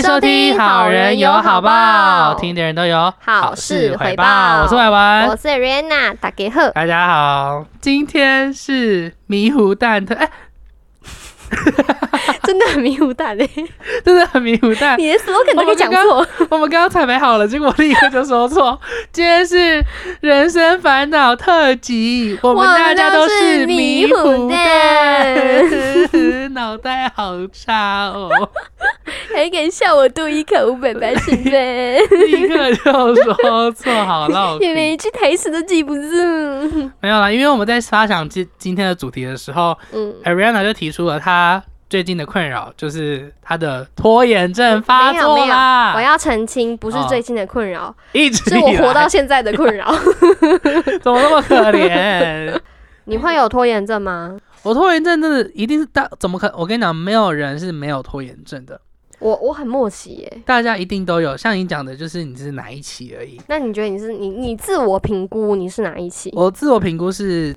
[0.00, 4.62] 迎收听《好人有好报》，听的人都有好事回报。
[4.62, 7.66] 我是婉婉，我是 Rihanna，大家好，大家好。
[7.82, 10.30] 今天是迷糊蛋特，哎，
[12.44, 13.48] 真的很迷糊蛋嘞，
[14.04, 14.98] 真的很迷糊蛋。
[14.98, 16.26] 你的 slogan 都可以讲错。
[16.48, 18.78] 我们刚刚彩排好了，结果立刻就说错。
[19.12, 19.82] 今天是
[20.20, 25.34] 人生烦恼特辑，我们大家都是迷糊蛋，
[26.54, 28.28] 脑袋好差哦。
[29.34, 36.00] 还敢笑我多一口五百八十分，立刻就说错，好了，连一句台词都记不住。
[37.00, 41.39] 没有啦，因为我们在发想今今天的主题的时候，嗯，Ariana 就提出了她
[41.88, 45.92] 最近的困扰，就是他的拖延症发作啦。
[45.96, 49.92] 我要澄清，不是最近的困扰，一直是我活到现在的困扰。
[51.02, 52.56] 怎么那么可怜？
[53.06, 54.38] 你会有拖延症吗？
[54.62, 56.52] 我拖延症真的一定是大，怎么可？
[56.56, 58.80] 我跟你讲，没有人是没有拖延症的。
[59.18, 61.36] 我我很默契耶，大家一定都有。
[61.36, 63.40] 像你讲的，就是你是哪一期而已。
[63.48, 66.30] 那你觉得你是你你自我评估你是哪一期？
[66.34, 67.54] 我自我评估是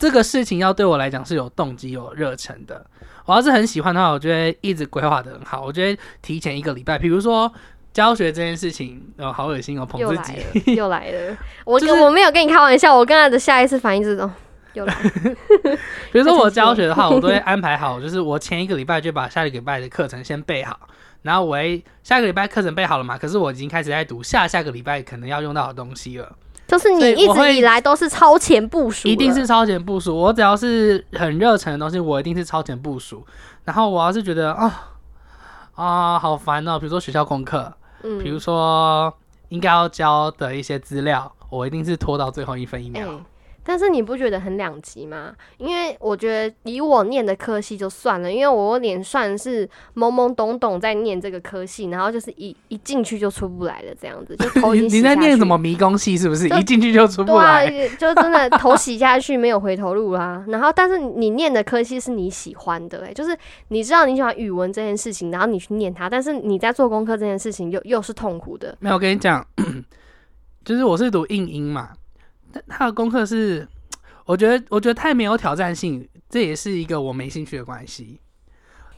[0.00, 2.84] 这个事情要对我来讲是有动机有热忱的。
[3.26, 5.62] 我要是很喜欢的话，我觉得一直规划的很好。
[5.62, 7.52] 我觉得提前一个礼拜，比如说
[7.92, 11.36] 教学这件事情，哦，好恶心哦，捧自己 又来了。
[11.66, 14.32] 我我没有跟你开玩笑，我跟他的下一次反应是这种。
[14.72, 14.96] 有来，
[16.10, 20.88] 比如说我教学的话，我都会安排好，就是我前一个礼拜就把下一个礼拜的课程先备好，
[21.22, 21.58] 然后我
[22.02, 26.32] 下个礼拜课程备好了嘛，可是我已经开始在读下下个礼拜可能要用到的东西了。
[26.70, 30.16] 就是你一直以来都是超前部署，一定是超前部署。
[30.16, 33.26] 我只要是很热忱的东西，我一定是超前部署。
[33.64, 34.92] 然后我要是觉得啊
[35.74, 37.72] 啊好烦哦，比如说学校功课，
[38.04, 39.12] 嗯，比如说
[39.48, 43.20] 应该要交的一些资料，我一定是拖到最后一分一秒。
[43.62, 45.34] 但是你不觉得很两极吗？
[45.58, 56.48] 因为我觉得以我念的科系就算了，因为我脸算是懵懵懂懂在念这个科系，然后就是一一进去就出不来了，这样子就 头你你在念什么迷宫系是不是？
[56.48, 57.68] 一进去就出不来，
[57.98, 60.44] 就真的头洗下去没有回头路啦。
[60.48, 63.36] 然后但是你念的科系是你喜欢的，哎，就是
[63.68, 68.76] 你知道你喜欢语文这件事情，然后你去念它，但是你在做功课这件事情又又是痛苦的。
[68.80, 69.46] 没有，我跟你讲，
[70.64, 71.90] 就是我是读应英嘛。
[72.68, 73.66] 他的功课是，
[74.26, 78.20] 我觉得我觉得太没有挑战性，这也是一个我没兴趣的关系。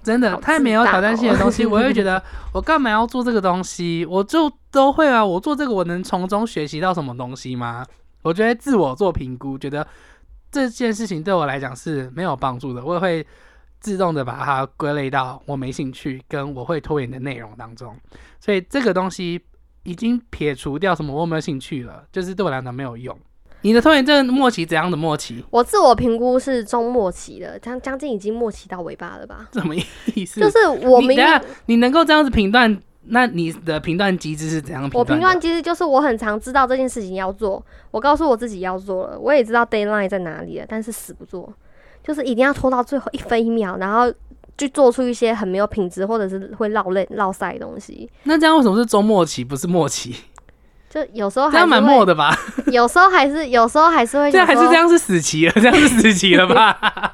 [0.02, 2.20] 真的太没有挑战性的东西， 我会觉得
[2.52, 4.04] 我干嘛要做这个东西？
[4.04, 7.86] 我就都会啊，我做这个我能从中学习到什么东西吗？
[8.22, 9.86] 我觉得自我做评估，觉得
[10.50, 13.24] 这件事情对我来讲是没有帮助的，我也会
[13.78, 17.96] 自动的把它归类到我没兴趣跟我会拖延的内容当中。
[18.40, 19.40] 所以这个东西
[19.84, 23.16] 已经撇除掉什么我没有兴趣了，就是对我来讲没有用。
[23.62, 25.42] 你的拖延症末期怎样的末期？
[25.50, 29.48] 我自我评估是中末期的，将将近已经末期到尾巴了吧？
[29.52, 29.74] 什么
[30.14, 30.40] 意思？
[30.40, 31.18] 就是我明
[31.66, 34.90] 你能够这样子评断，那你的评断机制是怎样？
[34.92, 41.52] 我评断机制就是我很常知道这件事情要做，我告诉我自己要做了，我也知道 deadline 在哪里了，但是死不做，
[42.02, 44.12] 就是一定要拖到最后一分一秒，然后
[44.58, 48.10] 去做出一些很没有品质或者是会落泪落塞的东西。
[48.24, 50.16] 那这样为什么是中末期不是末期？
[50.92, 52.36] 就有时候这样蛮默的吧，
[52.66, 56.78] 有时候还是 有时候还是会这样还是这样是死棋了， 这样是死棋了吧？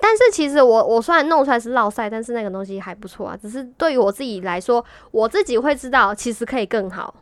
[0.00, 3.38] 但是其实我我虽然弄出来是落赛，但是那个东西还不错啊。
[3.40, 7.14] 只是对于我自己来说，我自己会知道其实可以更好。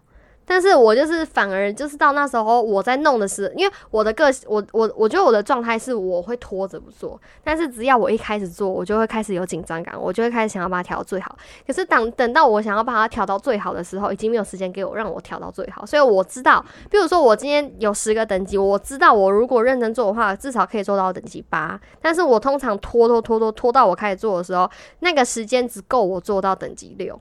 [0.45, 11.37] 但是我就是反而就是到那时候我在弄的时候，因为我的个我我我觉得我的状态是我会拖着不做，但是只要我一开始做，我就会开始有紧张感，我就会开始想要把它调到最好。
[11.67, 15.87] 可是等等到我想要把它调到最好的时候，已经没有时间给我让我调到最好。
[15.87, 21.81] 所以我知道，比如说我今天有十个等级，我知道我如果认真做的话，至少可以做到等级八。
[22.01, 24.69] 但是我通常拖拖拖拖拖到我开始做的时候，
[25.01, 27.19] 那个时间只够我做到等级六。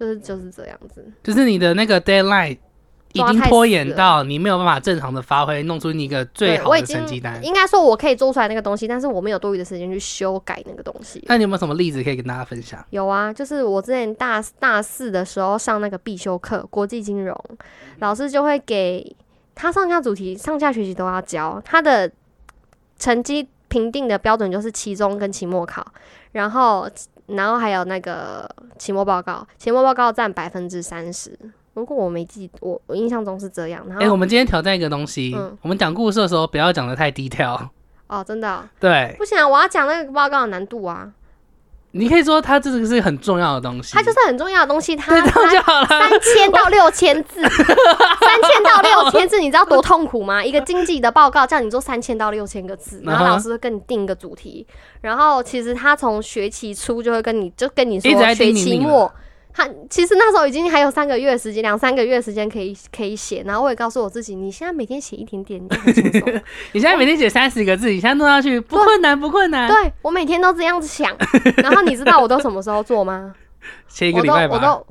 [0.00, 2.56] 就是就是这样子，就是你的那个 deadline
[3.12, 7.38] 已经拖延到你没有办法正常的发挥，弄出你一个最好的成绩单。
[7.44, 11.22] 应该说我可以做出来那个东西，但是我没有多余的时间去修改那个东西。
[11.26, 12.82] 那你有没有什么例子可以跟大家分享？
[12.88, 17.38] 有啊，就是我之前大大四的时候上那个必修课国际金融，
[17.98, 19.14] 老师就会给
[19.54, 21.60] 他上下主题，上下学期都要教。
[21.62, 22.10] 他的
[22.98, 25.86] 成绩评定的标准就是期中跟期末考，
[26.32, 26.88] 然后。
[27.30, 28.48] 然后还有那个
[28.78, 31.36] 期末报告，期末报告占百分之三十。
[31.74, 33.86] 如果我没记，我我印象中是这样。
[33.98, 37.70] 哎，我们今天挑战一个东西，我们讲故事的时候不要讲的太低调。
[38.08, 38.68] 哦，真的？
[38.80, 41.10] 对，不行，我要讲那个报告的难度啊。
[41.92, 45.20] 你可以说它这个是很重要的东西，它就是很重要的东西，它。
[45.20, 50.42] 三千到六千字，三千到六千字，你知道多痛苦吗？
[50.44, 54.66] 一个经济的报告叫你做三千到六千个字， 然后老师会跟你定一个主题，
[55.00, 59.10] 然后其实他从学期初就会跟你就跟你说学期末。
[59.52, 66.32] 他其实那时候已经还有三个月的时间，两三个月的时间可以可以写，然后我也告诉我自己，你现在每天写一点点，你就很轻松。
[66.72, 69.68] 你现在每天写三十个字，你现在弄上去不困难，不困难。
[69.68, 71.16] 对我每天都这样子想，
[71.62, 73.34] 然后你知道我都什么时候做吗？
[73.88, 74.54] 前一个我都礼拜吧。
[74.54, 74.86] 我都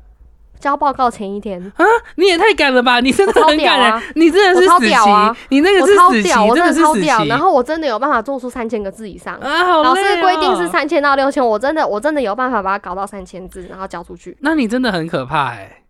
[0.59, 1.85] 交报告前一天，啊，
[2.15, 2.99] 你也太敢了吧！
[2.99, 7.19] 你真的我超很赶人，屌啊你真的是超屌啊你那个是死期，超屌，我真的超屌。
[7.21, 7.27] 期。
[7.29, 9.35] 然后我真的有办法做出三千个字以上。
[9.37, 10.67] 啊，好老累师规定是哦。
[10.67, 14.37] 三千到六千，我真的我真的有办法把它搞到三千字，然后交出去。
[14.41, 15.83] 那你真的很可怕哎、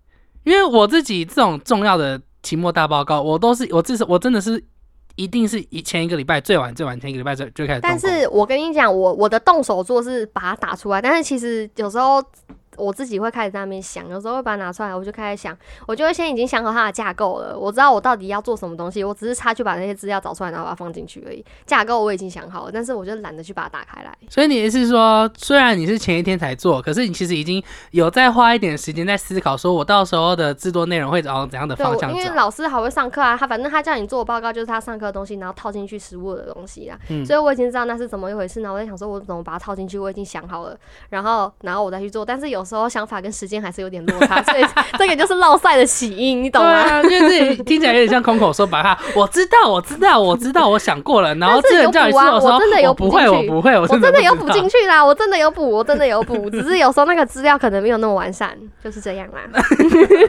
[0.44, 4.63] 因为我自己这种重要的期末大报告，我都是我至少我真的是
[5.15, 7.80] 一定是以前一个礼拜最晚最晚前一个礼拜就就开始。
[7.81, 12.24] 但是我跟你讲，我我的动手做是把它打出来，但是其实有时候。
[12.79, 15.55] 我自己会开始在那边想，有时候会把它拿出来，我就开始想，
[15.85, 21.45] 我就会先已经想好它的架构了，我知道我到底要做什么东西，我只是差去把那些资料找出来，然后把它放进去而已。
[21.65, 24.17] 架构我已经想好了，但是我就懒得去把它打开来。
[24.29, 27.61] 所以你的意思是说，虽然你是前一天才做，可是你其实已经
[27.91, 32.29] 有在花一点时间在思考，说我到时候的制作内容会朝怎样的对，我因为。
[32.39, 38.61] 老师还会上课啊，他反正他叫你做报告就是他上课的东西，然后套进去实物的东西啊，嗯所以我已经知道那是怎么一回事。
[38.61, 40.77] 然后我在想说，我怎么把它套进去，我已经想好了，
[41.09, 42.23] 然后然后我再去做。
[42.23, 44.63] 但是有时候想法跟时间还是有点落差， 所以
[44.98, 46.83] 这个就是落赛的起因，你懂吗？
[46.83, 48.98] 对啊，因为这里听起来有点像空口说白话。
[49.16, 51.33] 我知道，我知道，我知道，我想过了。
[51.36, 59.39] 然后这人叫你补啊做的时候，我真的有我不会，补进去我不会，我我真真的有补进去啦，我真的有补，我真的有补， 只是有时候那个资料可能没有那么完善，就是这样啦。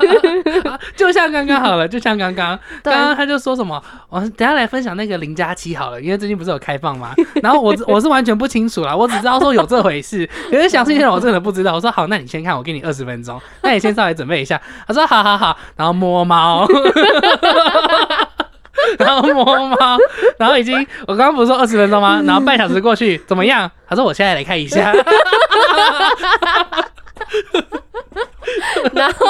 [0.97, 7.13] 就像刚刚好了，就像刚刚，刚刚他就说什么，我等下来分享那个零加七好了，因为最近不是有开放吗？
[7.43, 11.75] 然后我我是完全不清楚啦，我只知道说有这回事，可是详细内容我真的不知道。
[11.75, 14.61] 我说好，那你先看，我给你二十分钟， 那你先上来准备一下。
[14.87, 16.67] 他说好好好，然后摸猫。
[18.99, 19.99] 然后摸猫，
[20.39, 20.75] 然后已经，
[21.07, 22.23] 我刚刚不是说二十分钟吗？
[22.25, 23.71] 然后半小时过去，怎么样？
[23.87, 24.91] 他说我现在来看一下，
[28.95, 29.27] 然后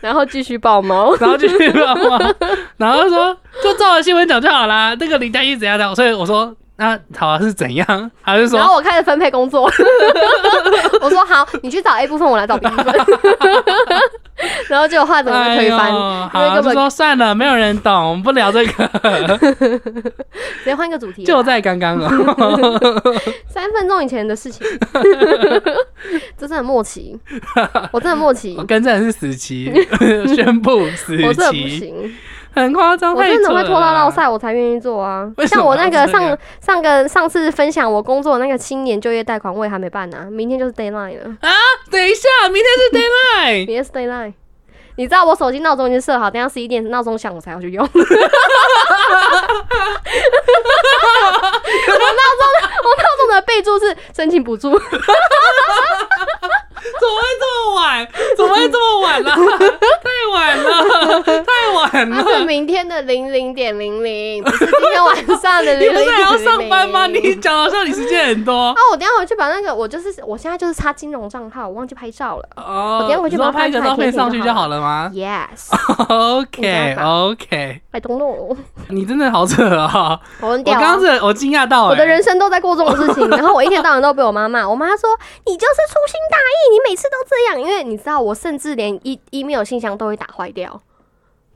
[0.00, 2.16] 然后继续爆猫，然后继续抱猫，
[2.76, 4.94] 然后说就照着新闻讲就好啦。
[5.00, 7.86] 那个林嘉欣怎样的，所以我说那好、啊、是怎样？
[8.24, 9.70] 他就然说后我开始分配工作，
[11.00, 12.94] 我说好，你去找 A 部分，我来找 B 部分，
[14.68, 15.92] 然后结果话整个被推翻，
[16.28, 18.88] 好，就说算了，没有人懂，我们不聊这个，
[19.38, 22.08] 直接换一个主题，就在刚刚哦。
[23.48, 24.66] 三分钟以前的事情，
[26.36, 27.16] 这真的很默契，
[27.92, 28.56] 我真的默契。
[28.58, 29.72] 我，跟正是死棋，
[30.34, 32.14] 宣布死我真的不期，行，
[32.54, 41.50] 很夸张，我真的会拖到啦落赛，我才愿意做啊像我那个上上个上次分享我工作那个青年就业贷款，我也还没办呢、明天就是 deadline 了啊，
[41.90, 44.34] 等一下，明天是 deadline，明天是 deadline。
[44.96, 47.82] 你知道我手机闹钟已经设好，等下十一点闹钟响我才要去用。
[47.92, 48.12] 我闹钟，
[52.84, 54.70] 我闹钟的备注是申请补助。
[57.00, 58.06] 怎么会这么晚？
[58.36, 59.34] 怎么会这么晚啦？
[59.34, 62.44] 太晚了，太晚它是了。
[62.46, 66.12] 明天的零零点零零，不是今天晚上的零零点零零点零零。
[66.12, 67.06] 还要上班吗？
[67.08, 72.48] 你讲好像你时间很多啊，我等下回去把那个，我就是我现在就是插金融账号，我忘记拍照了。
[72.56, 73.00] 哦。
[73.02, 78.56] 我等下回去把拍个照片上去就好了吗 Yes，I？OK 法 OK，don't know，
[78.88, 80.18] 你真的好扯啊！
[80.40, 81.02] 我刚。
[81.02, 84.68] 是我惊讶到、欸，我的人生都在过这种事情， 然后我一天到晚都被我妈骂。
[84.68, 85.10] 我妈说
[85.46, 90.80] ：“你就是粗心大意，你每次都这样。”因为你知道，我甚至连 e email 信箱都会打坏掉。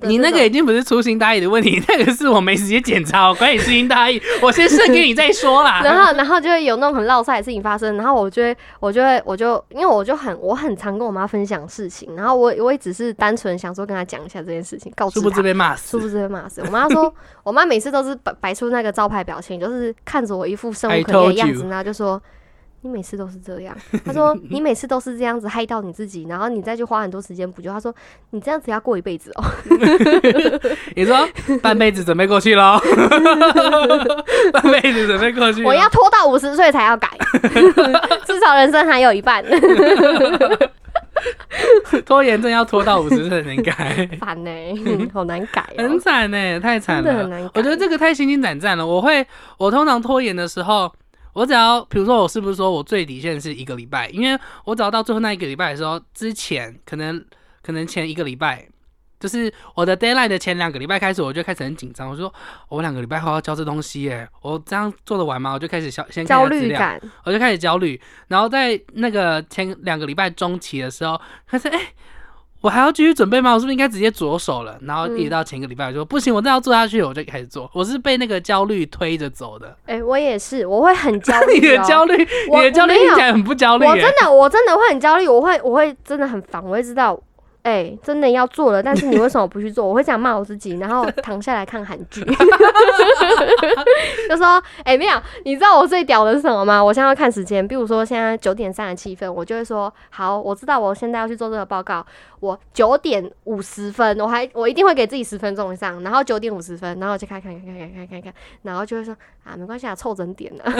[0.02, 5.80] 你那个已经不是粗心大意的问题， 那个是我没时间检查，我管你粗心大意，我先剩给你再说啦。
[5.84, 15.42] 然后，然后就会有那种很落塞的事情发生，然后我就会，我就会，我就，因为我就很，我很常跟我妈分享事情，然后我我也只是单纯想说跟她讲一下这件事情，告诉她殊不知。
[15.42, 16.02] 被骂死殊。
[16.02, 16.60] 不知被骂死。
[16.60, 22.20] 我妈说， 我妈每次都是摆摆出那个招牌表情，就是看着我一副生无可恋的样子，然后就说。
[22.82, 27.70] 你每次都是这样， 他说你每次都是这样子害到你自己，然后你再去花很多时间补救。
[27.72, 27.92] 他说
[28.30, 29.44] 你这样子要过一辈子哦。
[30.94, 31.28] 你说
[31.60, 32.78] 半辈子准备过去喽，
[34.52, 35.64] 半辈子准备过去。
[35.64, 37.08] 我要拖到五十岁才要改，
[38.24, 39.44] 至少人生还有一半。
[42.04, 44.50] 拖延症要拖到五十岁才能改，烦呢、
[45.12, 47.50] 好难改哦、很惨呢，太惨了真的很难改。
[47.54, 48.86] 我觉得这个太心惊胆战了。
[48.86, 50.92] 我会，我通常拖延的时候，
[51.36, 57.22] 我只要比如说我是不是说我最底线是一个礼拜，因为我只要到最后那一个礼拜的时候，之前可能
[57.62, 58.66] 可能前一个礼拜
[59.20, 62.08] 就是我的 deadline 的前两个礼拜开始，我就开始很紧张。
[62.08, 62.32] 我说
[62.70, 65.52] 我两个礼拜后要交这东西耶，我这样做得完吗？
[65.52, 68.00] 我就开始消先焦虑感，我就开始焦虑。
[68.28, 71.78] 然后在那个前两个礼拜中期的时候，他说哎。
[72.66, 73.54] 我还要继续准备吗？
[73.54, 74.76] 我是不是应该直接着手了？
[74.82, 77.70] 然后一直到前个礼拜，我说不行，我真要做下去，我就开始做。
[77.72, 79.76] 我是被那个焦虑推着走的。
[79.86, 81.54] 哎、我也是，我会很焦虑、哦。
[81.54, 83.90] 你的焦虑，你的焦虑听起来很不焦虑耶。
[83.92, 87.16] 我真的，我真的会很焦虑，我会，我会真的很烦，我会知道，
[87.66, 89.84] 哎、真的要做了，但是你为什么不去做？
[89.88, 92.22] 我会这样骂我自己，然后躺下来看韩剧，
[94.30, 96.80] 就说，哎、没有，你知道我最屌的是什么吗？
[96.82, 102.06] 我现在要看时间，比如说现在九点三十七分，我就会说，好，我知道我现在要去做这个报告，
[102.38, 108.32] 我九点五十分，我还我一定会给自己十分钟以上，然后九点五十分，然后我就看看看看看看看看，
[108.62, 110.64] 然后就会说，啊，没关系啊，凑整点了，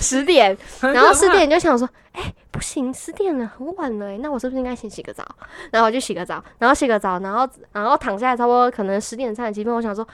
[0.00, 0.56] 十点。
[0.80, 2.22] 然后十点就想说，哎、
[2.60, 5.24] 不行，十点了，很晚了、欸，那我是不是应该先洗个澡？
[5.72, 10.06] 然后我就洗个澡，然后洗个澡，然后然后躺下来，差不多可能十点三十几分，我想说。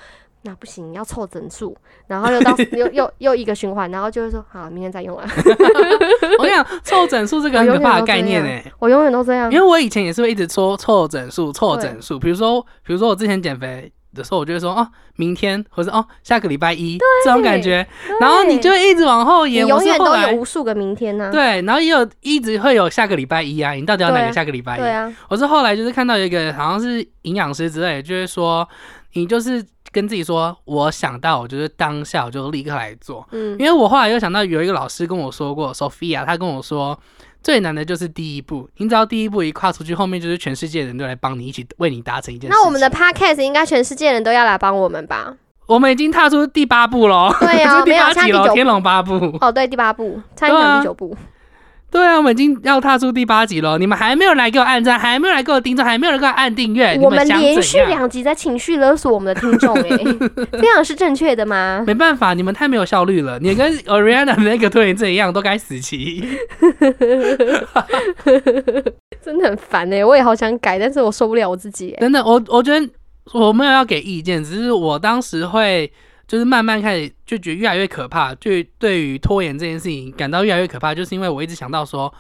[0.43, 1.77] 那不行，要凑整数，
[2.07, 5.27] 然后又到 又又又一个循环，然后就会说好，明天再用啊。
[6.39, 12.17] 我跟你讲，凑整数这个很可怕的概念哎、我永远都这样因，为我以前也是会一直说凑整数，凑整数。
[12.17, 17.87] 比如说，比如说我之前减肥的时候，我就会说哦，明天或者哦下个礼拜一这种感觉，
[18.21, 19.65] 然后你就一直往后你延。
[19.65, 24.81] 我永远都有无数个明天呢、对，然后也有一直会有下个礼拜一啊，你到底要哪个下个礼拜一？
[24.81, 28.67] 对啊，我是后来就是看到一个好像是营养师之类的，就是说
[29.13, 29.63] 你就是
[29.97, 33.27] 跟自己说，我想到我就是当下我就立刻来做。
[33.33, 36.99] 嗯因为我后来又想到有一个老师跟我说过，Sophia，他跟我说
[37.43, 42.55] 最难的就是第一步，你只要第一步一跨出去，后面就是全世界人都来帮你一起为你达成一件事。
[42.55, 45.35] 那我们的 podcast 应该全世界人都要来帮我们吧？
[45.67, 49.15] 我们已经踏出第八步喽，对啊 这是第没有八集喽，现在第九天龙八部。
[49.41, 51.17] 哦，对，第八部，差点对啊讲第九部。
[51.89, 57.79] 对啊，我们已经要踏出第八集了，你们还没有来给我按赞，还没有来给我订阅，还没有人给我按订阅，我们连续？
[57.87, 59.89] 两集在情绪勒索我们的听众，哎，
[60.61, 61.83] 这样是正确的吗？
[61.87, 63.39] 没办法，你们太没有效率了。
[63.39, 66.23] 你跟 Ariana 的那个拖延症一样，都该死期。
[69.25, 72.01] 真的很烦哎，我也好想改，但是我受不了我自己哎。
[72.01, 72.87] 真的，我我觉得
[73.33, 75.91] 我没有要给意见，只是我当时会
[76.27, 82.13] 就是慢慢开始就觉得越来越可怕，就对于拖延这件事情感到越来越可怕，就是因为我一直想到说，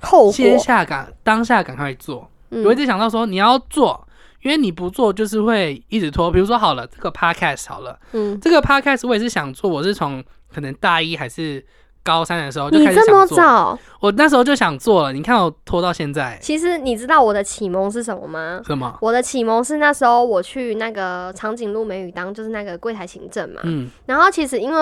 [0.00, 4.06] 后果，先下赶当下赶快做，嗯我一直想到说你要做。
[4.42, 6.30] 因为你不做，就是会一直拖。
[6.30, 11.62] 比如说，好了，这个 podcast 好了，嗯，这个 podcast 我也是想做，我是从可能大一还是
[12.02, 13.36] 高三的时候就你这么开始想做。
[13.36, 18.60] 早，我那时候就想做了，你看我拖到现在，其实你知道我的启蒙是什么吗？
[18.64, 18.96] 什么？
[19.00, 23.60] 我的启蒙是那时候我去那个长颈鹿美语当，就是那个柜台行政嘛。
[23.64, 24.80] 嗯，然后其实因为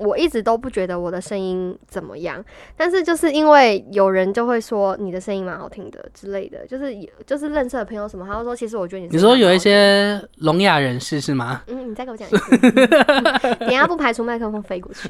[0.00, 2.44] 我我一直都不觉得我的声音怎么样，
[2.76, 9.60] 但是就是因为有人就会说你的声音蛮好听的之类的，就是有就是认识的朋友什么，他会说其实我觉得你你说有一。
[9.60, 11.62] 些聋哑人士是吗？
[11.66, 12.56] 嗯，你再给我讲一次。
[13.60, 15.06] 等下不排除麦克风飞过去，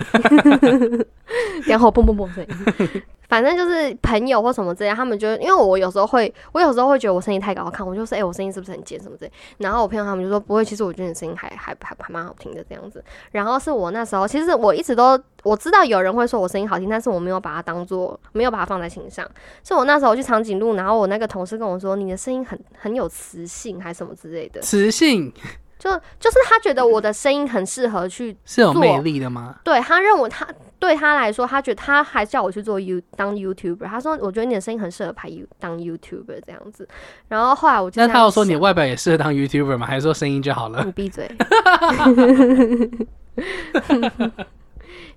[1.71, 3.03] 然后砰砰砰声音。
[3.31, 9.33] 反正就是朋友或什么之类，他们就因为我有时候会，我有时候会觉得我声音太高亢，我就说，哎、我声音是不是很尖什么之类。
[9.59, 13.03] 然后我朋友他们就说不会，其实我觉得你声音还还还还蛮好听的这样子。
[13.31, 19.25] 然后是我那时候，其实我一直都我知道有人会说我声音好听，但是我没有把它当做没有把它放在心上。
[19.63, 24.61] 是我那时候去长颈鹿，然后我那个同事跟我说，你的声音很很有磁性，还什么之类的。
[24.61, 25.33] 磁性
[25.81, 29.57] 就就是他觉得我的声音很适合去是有做魅力的吗？
[29.65, 30.47] 对他认为他
[30.79, 33.87] 对他来说，他觉得他还叫我去做 You 当 YouTuber。
[33.87, 36.87] 他说我觉得你的声音很适合拍 You 当 YouTuber 这样子。
[37.29, 39.87] 然后后来我就那他有这样想说你外表也适合当 YouTuber 吗？
[39.87, 40.85] 还是说声音就好了？
[40.85, 41.27] 你闭嘴，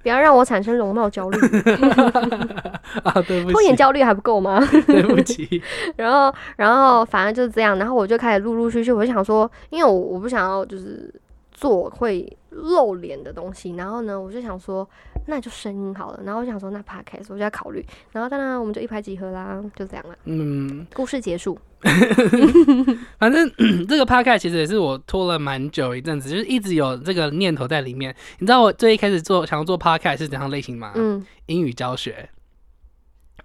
[0.03, 1.39] 不要让我产生容貌焦虑，
[3.03, 4.59] 啊，对不起，拖延焦虑还不够吗？
[4.85, 5.61] 对不起。
[5.95, 11.11] 然后，然后反正就是这样，然后我就开始陆陆续续，我就想说，因为我我不想要就是
[11.51, 14.87] 做会露脸的东西，然后呢，我就想说，
[15.25, 21.57] 那就声音好了，然后我想说，那 podcast 我就在考虑，然后当然我们就一拍即合啦，就这样了，嗯，故事结束。
[23.19, 23.49] 反正
[23.87, 28.15] 这个 podcast 其实也是我拖了蛮久一阵子，就是一直有这个念头在里面。
[28.39, 30.93] 你知道我最一开始做想要做 podcast 是怎样类型吗？
[30.95, 32.29] 嗯，英语教学。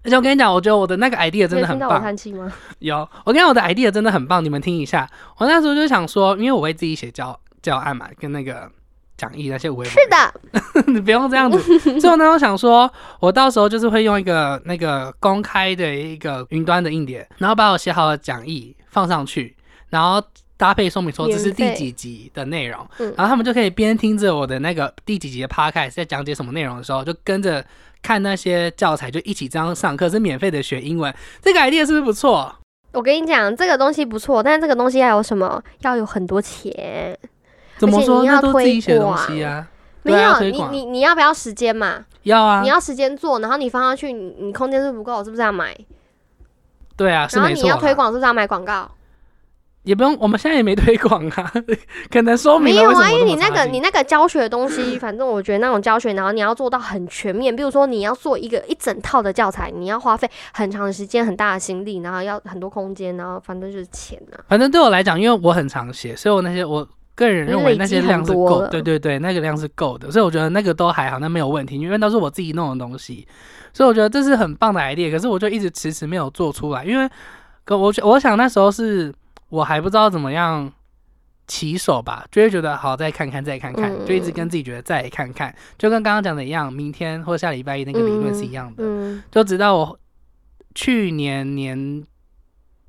[0.04, 2.50] 而且我跟你讲，我觉得我的那个 idea 真的很棒有？
[2.78, 5.08] 有，我跟你讲，我的 idea 真的很棒，你们听一下。
[5.38, 8.70] 我那时候就想说，因为我会自己写教教案嘛，跟那个
[9.18, 9.84] 讲义那些微博。
[9.84, 11.58] 是的， 你不用这样子。
[12.00, 19.54] 所以我那时候想说，我到时候就是会用一个那个公开的一个云端的硬碟，然后把我写好的讲义放上去，
[19.90, 20.22] 然后
[20.56, 27.64] 搭配说明说这是第几集的内容，嗯然后他们就可以边听着我的那个第几集的 podcast 在讲解什么内容的时候，就跟着
[28.00, 31.12] 看那些教材，就一起这样上课，是免费的学英文。
[31.42, 32.54] 这个 idea 是不是不错？
[32.92, 35.62] 我跟你讲，这个东西不错，但是这个东西要有什么？
[35.80, 37.16] 要有很多钱。
[37.78, 38.25] 怎么说？
[38.25, 39.66] 要那都自己写的东推西啊。
[40.02, 42.04] 没有你你你要不要时间嘛？
[42.23, 45.76] 要啊你，要时间做，然后你放上去，你你空间是不够，是不是要买？
[46.97, 47.64] 对啊，是然后没错啦。
[47.64, 48.90] 你要推广，是不是要买广告？
[49.85, 51.52] 也不用，我们现在也没推广啊，
[52.11, 64.37] 可能说明了没有啊，为什么这么因为你那个你那个教学的东西， 反正我觉得那种教学，然后你要做到很全面，比如说你要做一个一整套的教材，你要花费很长的时间、很大的心力，然后要很多空间，然后反正就是钱啊。
[64.49, 66.87] 反正对我来讲，因为我很常写，所以我那些我
[67.26, 73.26] 个人认为那些量是够，对对对，那个量是够的，所以我觉得那个都还好，那没有问题，因为都是我自己弄的东西，
[73.72, 75.10] 所以我觉得这是很棒的 idea。
[75.10, 77.08] 可是我就一直迟迟没有做出来，因为
[77.64, 79.12] 可我我想那时候是
[79.48, 80.72] 我还不知道怎么样
[81.46, 88.84] 起手吧，就会觉得好再看看再看看，嗯就一直跟自己觉得再看看，就跟刚刚讲的一样，明天或下礼拜一那个理论是一样的。
[88.84, 89.98] 嗯就直到我
[90.75, 92.04] 去年年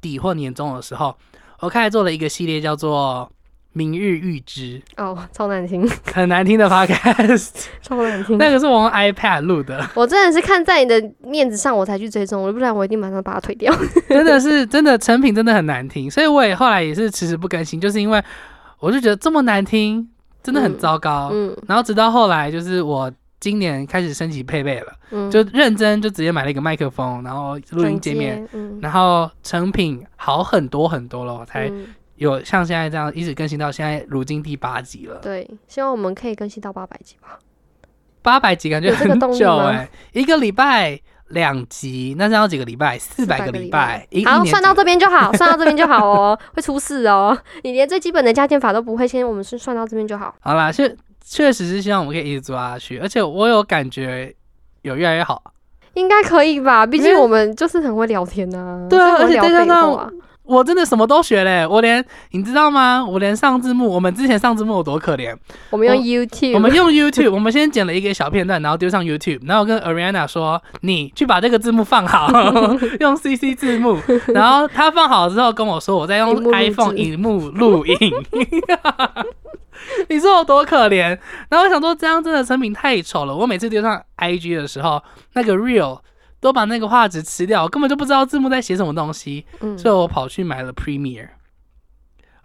[0.02, 1.16] 底或年中的时候，
[1.62, 3.30] 我开始做了一个系列叫做
[3.74, 8.38] “明日预知哦，超难听，”，很难听的 podcast， 超难听。
[8.38, 13.74] 那个是我用 iPad 录的，我真的是看在你的面子上我才去追踪，不然我一定马上把它推掉。
[14.10, 18.22] 真的是真的成品真的很难听，所以我也后来也是迟迟不更新，就是因为
[18.80, 20.10] 我就觉得这么难听，
[20.42, 21.30] 真的很糟糕。
[21.32, 28.46] 嗯然后直到后来，就是我今年开始升级配备了，嗯，就认真就直接买了一个麦克风，然后录音界面。
[28.52, 31.86] 嗯，然后成品好很多很多了，我才嗯
[32.20, 37.40] 有像现在这样一直更新到现在，如今第八集了，对，希望我们可以更新到八百集吧。
[38.22, 41.00] 八百集感觉很久哎、一个礼拜
[41.30, 43.00] 两集，那这样要几个礼拜？
[43.00, 47.36] 四百400个个礼礼拜，一好，算到几这边就好， 算到这边就好哦，会出事哦。
[47.64, 50.36] 你连最基本的加减法都不会，先我们是算到这边就好。
[50.42, 54.36] 好啦，确确实是希望我们可以一直做下去，而且我有感觉
[54.82, 55.42] 有越来越好。
[55.94, 56.86] 应该可以吧？
[56.86, 60.12] 毕竟我们就是很会聊天呐、对啊所以我会聊废而且再加上话
[60.50, 63.06] 我真的什么都学嘞，我连你知道吗？
[63.06, 65.36] 我连上字幕，我们之前上字幕有多可怜，
[65.70, 72.30] 我们用 YouTube，我们用 YouTube，我们先剪了一个小片段，然后丢上 YouTube，然后跟 Ariana 说：“你去把这个字幕放好，
[73.00, 73.98] 用 CC 字幕。
[74.34, 77.96] ”然后他放好之后跟我说：“我在用 iPhone 荧幕录影。
[80.10, 81.18] ”你说我多可怜？
[81.50, 83.36] 然后我想说，这样真的成品太丑了。
[83.36, 85.02] 我每次丢上 IG 的时候，
[85.34, 86.00] 那个 Real
[86.40, 91.30] 都把那个画质吃掉，我根本就不知道字幕在写什么东西，嗯，所以我跑去买了 Premiere。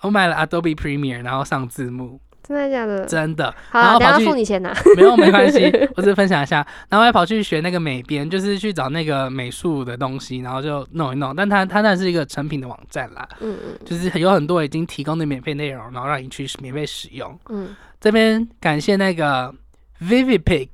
[0.02, 3.06] 我买了 Adobe Premiere，然后上字幕，真的假的？
[3.06, 3.54] 真的。
[3.70, 4.70] 好然后跑去付你钱呐。
[4.96, 5.64] 没有没关系，
[5.96, 6.56] 我只是分享一下。
[6.90, 11.34] 然后我还跑去学那个美编，就是去找那个美术的东西，然后就弄一弄。
[11.34, 17.38] 但它它那是一个成品的网站啦，嗯嗯就是 有很多已经提供的免费内容，然后让你去免费使用。
[17.48, 17.74] 嗯。
[17.98, 19.54] 这边感谢那个
[20.02, 20.68] Vivipic，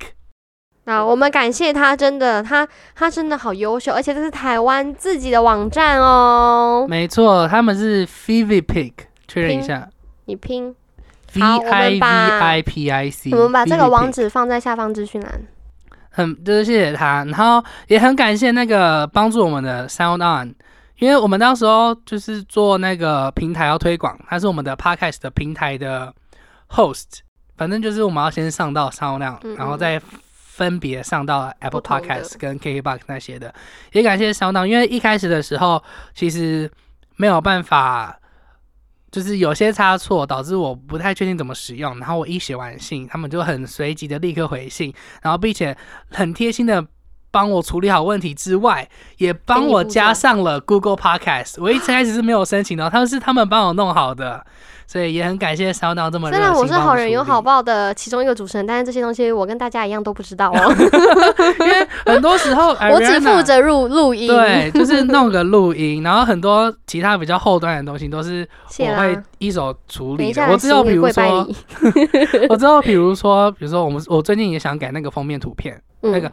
[0.90, 6.84] 那我们感谢他，真的，他他真的好优秀，而且这是台湾自己的网站哦。
[6.88, 8.92] 没错，他们是 Vivipic，
[9.28, 9.88] 确认一下
[10.24, 10.74] 你拼
[11.32, 12.08] ，，V 好我们 I V 把
[12.40, 13.30] I P I C。
[13.30, 15.40] 我们把这个网址放在下方资讯栏。
[16.10, 20.52] 很就是谢谢他，然后也很感谢那个帮助我们的 Sound On，
[20.98, 26.12] 因为我们到时候就是做那个平台要推广，他是我们的 Podcast 的平台的
[26.68, 27.20] host，
[27.56, 30.02] 反正就是我们要先上到 Sound On，然后再
[30.60, 33.54] 分别上到 Apple Podcast 跟 KKBox 那些的，
[33.92, 35.82] 也感谢 Sound On，因为一开始的时候
[36.14, 36.70] 其实
[37.16, 38.18] 没有办法。
[39.10, 45.76] 就是有些差错导致我不太确定怎么使用，然后我一写完信，他们就很随即的立刻回信，然后并且
[46.12, 46.86] 很贴心的
[47.32, 51.56] 帮我处理好问题之外，也帮我加上了 Google Podcast。
[51.58, 54.46] 我一开始是没有申请的，他们是他们帮我弄好的，
[54.90, 60.58] 所以也很感谢烧脑这么虽然我是好人有好报，的其中一个主持人，但是这些东西我跟大家一样都不知道哦。
[61.60, 64.26] 因为很多时候 我只负责录录音。
[64.26, 68.44] 对，就是弄个录音，然后很多其他比较后端的东西都是
[68.80, 69.16] 我会。
[69.38, 71.48] 一手处理我只有比如说，
[72.50, 76.30] 我知道，比如说，比如说我们我最近也想改那个封面图片，嗯那个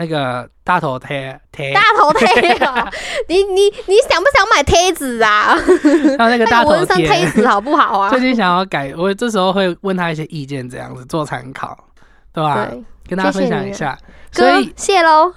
[0.00, 2.26] 那个大头贴贴，大头贴
[2.64, 2.90] 啊！
[3.28, 5.54] 你你你想不想买贴纸啊？
[6.18, 8.08] 还有那个大头贴贴，纸好不好啊？
[8.08, 11.76] 最近想要改，我这时候会问他一些意见，这样子做参考，
[12.32, 12.66] 对吧？
[12.70, 13.98] 对，跟大家分享一下。
[14.32, 15.30] 所哥以谢喽。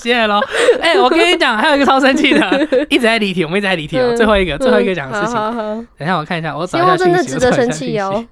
[0.00, 0.40] 谢 谢喽。
[0.82, 4.06] 哎、我跟你讲，还有一个超生气的，一直在离题，我们一直在离题哦。
[4.08, 7.34] 嗯最后一个，最后一个讲的事情，好好好等一下我看一下，我希找一下望真的讯息。
[7.34, 8.24] 值得生气哦。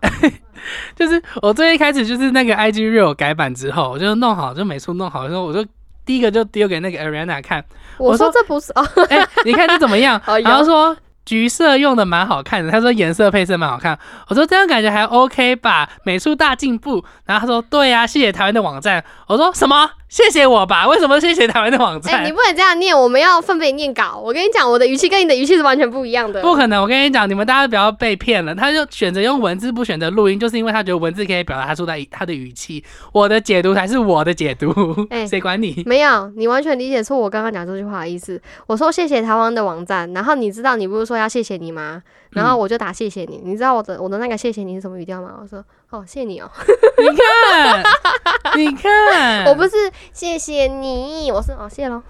[0.94, 5.64] 就是我最一开始就是那个 IG Real 改版之后，我就弄好，就美术弄好之后，我就
[6.04, 7.64] 第一个就丢给那个 Ariana 看，
[7.98, 10.20] 我我说说这不是哦，哎、你看这怎么样？
[10.26, 17.04] 哦然后说橘色用的蛮好看的，他说颜色配色蛮好看，我说这样感觉还 OK 吧，美术大进步。
[17.24, 19.04] 然后他说对啊，谢谢台湾的网站。
[19.28, 19.90] 我说什么？
[20.10, 20.88] 谢谢我吧？
[20.88, 22.26] 为什么谢谢台湾的网站哎、站？
[22.26, 24.20] 你不能这样念，我们要分别念稿。
[24.20, 26.42] 我跟你讲，我的语气跟你的语气是完全不一样的。
[26.42, 26.82] 不可能！
[26.82, 28.52] 我跟你讲，你们大家不要被骗了。
[28.52, 32.82] 他就选择用文字，不选择录音，就是因为他觉得文字可以表达他出来他的语气。
[33.12, 34.74] 我的解读才是我的解读，
[35.10, 35.80] 哎谁管你？
[35.86, 38.42] 没有，你完全理解错我刚刚讲这句话的意思。
[38.66, 42.02] 我说谢谢台湾的网站，然后你知道你不是说要谢谢你吗？
[42.32, 43.40] 然后我就打谢谢你。
[43.44, 45.38] 你知道我的我的那个谢谢你是什么语调吗？
[45.40, 46.48] 我说哦，谢谢你哦，
[46.98, 49.76] 你看，你看，我不是
[50.12, 52.02] 谢谢你，我是哦谢喽。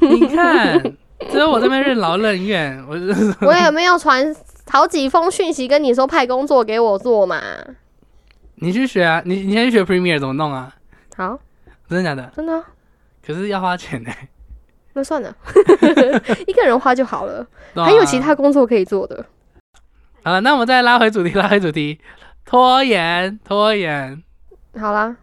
[0.00, 0.80] 你看，
[1.30, 4.34] 只有我这边任劳任怨，我是我也没有传
[4.70, 7.40] 好几封讯息跟你说派工作给我做嘛。
[8.56, 10.74] 你去学啊，你你先去学 Premiere 怎么弄啊？
[11.16, 11.38] 好，
[11.88, 12.30] 真的假的？
[12.36, 12.62] 真的啊、
[13.26, 14.10] 可是要花钱呢、
[14.92, 15.34] 那算了
[16.46, 19.24] 一个人花就好了，啊还有其他工作可以做的。
[20.22, 21.98] 好了，那我们再拉回主题，拉回主题，
[22.44, 24.22] 拖延，拖延。
[24.80, 25.14] 好啦，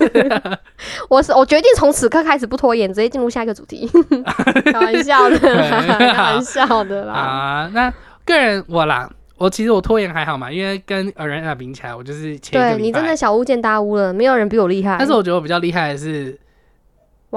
[1.08, 3.90] 我是我决定从此刻开始不拖延，直接进入下一个主题。
[4.72, 7.14] 开玩笑的啦，开玩笑的啦。
[7.14, 7.92] 啊，那
[8.24, 14.96] 个人我啦，我其实我拖延还好嘛，因为跟 Arena 比起来，我就是前对你真的，小巫见大巫了，没有人比我厉害。
[14.98, 16.38] 但是我觉得我比较厉害的是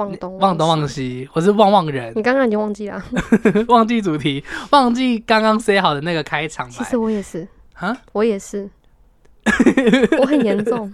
[0.00, 3.02] 忘东忘东西，忘西，我是忘忘人，你刚刚已经忘记了。
[3.68, 7.94] 忘记主题，忘记刚刚 say 好的那个开场白其实我也是，啊。
[8.12, 8.68] 我也是，
[10.18, 10.90] 我很严重。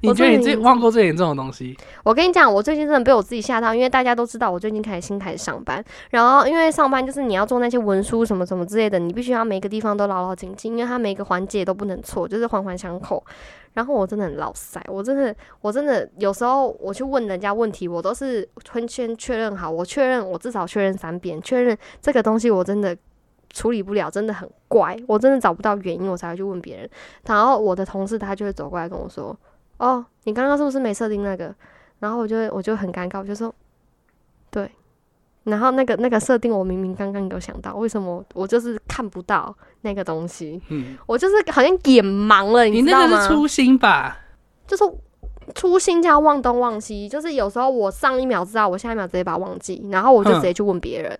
[0.00, 1.76] 你觉得你最忘过最严重的东西？
[2.04, 13.22] 我跟你讲，我最近真的被我自己吓到，因为大家都知道我最近开始新开始上班，然后因为上班就是你要做那些文书什么什么之类的，你必须要每个地方都牢牢紧紧，因为它每个环节都不能错，就是环环相扣。
[13.74, 22.96] 然后我真的很老塞，我真的我真的有时候我去问人家问题，我都是先先确认好，我确认我至少确认三遍，确认这个东西我真的。
[23.54, 26.88] 处理不了，真的很怪，我真的找不到原因，我才会去问别人。
[27.26, 29.38] 然后我的同事他就会走过来跟我说
[29.76, 31.54] ：“哦，你刚刚是不是没设定那个？”
[32.00, 33.54] 然后我就会我就很尴尬，我就说
[34.50, 34.70] 对。
[35.44, 40.60] 然后那个那个设定，我明明刚刚有想到，为什么我就是看不到那个东西？
[40.68, 43.06] 嗯，我就是好像眼盲了，你知道吗？
[43.10, 44.18] 那个是初心吧？
[44.66, 44.84] 就是
[45.54, 51.18] 初心加忘东忘西，就是有时候我上一秒知道，我下一秒直接把它忘记，然后我就直接去问别人，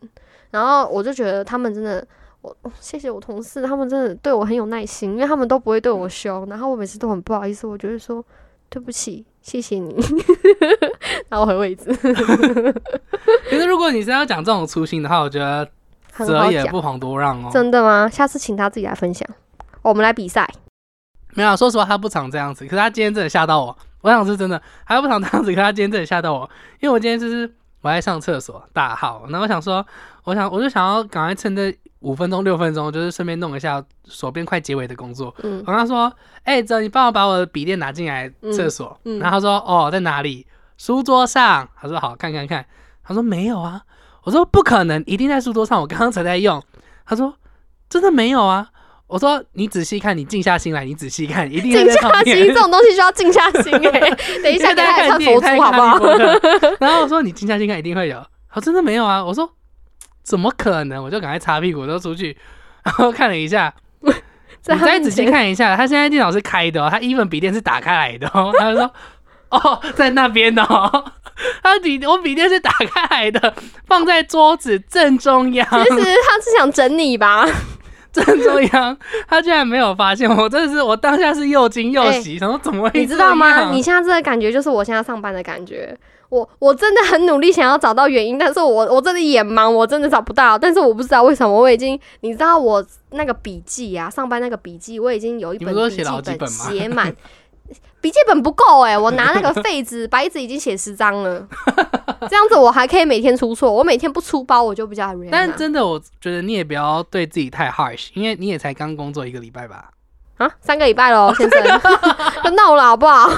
[0.51, 2.07] 然后我就觉得他们真的。
[2.43, 8.25] 我谢谢我同事，他们真的对我很有耐心，因为他们都不会对我凶，然后我每次都很不好意思，我就会说
[8.69, 9.95] 对不起，谢谢你，
[11.29, 11.93] 然后回位置，
[13.51, 15.69] 可是如果你是要讲这种粗心的话，我觉得
[16.13, 16.45] 很好讲。
[16.45, 17.51] 择也不遑多让哦。
[17.53, 18.09] 真的吗？
[18.09, 19.29] 下次请他自己来分享，
[19.83, 20.49] 我们来比赛。
[21.35, 22.65] 没有啊，说实话，他不常这样子。
[22.65, 25.51] 可是他今天真的吓到我，我想是真的，他不常这样子。
[25.51, 26.49] 可是他今天真的吓到我，
[26.81, 29.85] 因为我今天就是我在上厕所大号，然后我想说，
[30.25, 35.35] 我想我就想要赶快趁这五分钟六分钟，就是顺便弄一下手边快结尾的工作。
[35.43, 36.13] 嗯我跟他说
[36.45, 38.99] ：“哎、泽，你帮我把我的笔电拿进来厕所。
[39.05, 40.47] 嗯嗯然后他说：“哦，在哪里？
[40.77, 42.65] 书桌上。”他说：“好，看看看。”
[43.03, 43.83] 他说：“没有啊。”
[44.25, 46.63] 我说：“不可能，一定在书桌上，我刚刚才在用。”
[47.07, 47.35] 他说
[47.89, 48.69] ：“真的没有啊。”
[49.09, 52.25] 我说：“你仔细看，你静下心来，你仔细看，一定会静下。
[52.25, 54.01] 心这种东西就要静下心哎、
[54.43, 55.99] 等一下给他来唱佛珠好不好？
[55.99, 56.07] 好？
[56.81, 58.17] 然后我说：“你静下心看，一定会有。”
[58.49, 59.49] 他说：“真的没有啊。”我说
[60.23, 62.37] ：“怎么可能？”我就赶快擦屁股，就出去，
[62.85, 68.53] 然后看了一下， 你再仔细看一下，他现在电脑是开的哦，他 even 笔电是打开来的哦。
[68.59, 68.93] 他就说
[69.51, 71.13] ：“哦，在那边哦。”
[71.63, 73.55] 他笔我笔电是打开来的，
[73.87, 77.45] 放在桌子正中央，其实他是想整你吧？
[78.25, 78.97] 正中央。
[79.27, 83.71] 他居然没有发现我，真的是我当下是又惊又喜，想说怎么会你知道吗？
[83.73, 85.97] 你现在这个感觉就是我现在上班的感觉。
[86.29, 90.59] 我我真的很努力想要找到原因，但是我我真的眼盲，我真的找不到。
[90.59, 97.15] 但是我不知道为什么，我已经你知道我那个笔记啊，上班那个笔记，我已经有一本笔记本写满。
[98.03, 101.47] 笔记本不够哎、我拿那个废纸、白纸已经写十张了，
[102.29, 103.73] 这样子我还可以每天出错。
[103.73, 109.91] 我每天不出包，我就比较 r 但真的，我觉得你也不要对自己太 harsh，因为你也才刚工作一个礼拜吧。
[110.39, 111.81] 啊，三个礼拜喽， 先生，
[112.43, 113.31] 不闹了好不好？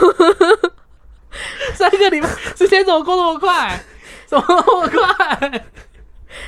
[1.74, 3.79] 三个礼拜，时间怎么过那么快？
[4.27, 5.64] 怎么那么快？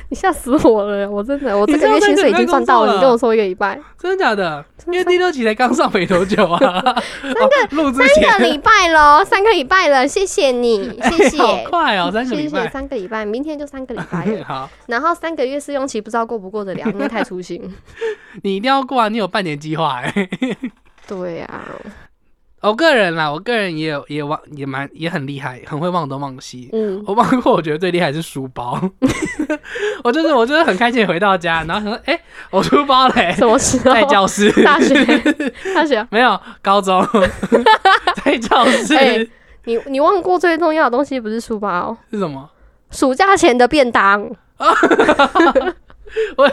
[0.09, 1.09] 你吓死我了！
[1.09, 4.63] 我真的，我这个月薪水已经赚到了，你跟我说一个礼拜，真的假的？
[4.87, 6.59] 因为第六期才刚上没多久啊。
[7.21, 12.69] 三个三个，礼拜喽，三个礼拜了，谢谢你， 谢谢，好快哦，三个谢谢礼拜。
[12.69, 17.75] 三个礼拜，明天就三个礼拜了，好，然后三个月试用期不知道过不过得了，因为太粗心。
[18.43, 19.09] 你一定要过啊！
[19.09, 20.29] 你有半年计划哎。
[21.05, 21.65] 对啊，
[22.61, 26.69] 我个人啦，我个人也有也忘也蛮也很厉害，很会忘东忘西。
[26.73, 28.79] 嗯，我忘过，我觉得最厉害是书包。
[30.03, 33.93] 我就是我就是很开心回到家，然后想说，哎、我书包嘞，什么时候？
[33.93, 34.51] 在教室。
[34.63, 34.95] 大学，
[35.75, 37.05] 大学，没有高中，
[38.23, 38.95] 在教室。
[38.95, 39.27] 哎
[39.65, 42.49] 你你忘过最重要的东西不是书包，是什么？
[42.89, 44.21] 暑假前的便当。
[46.37, 46.49] 我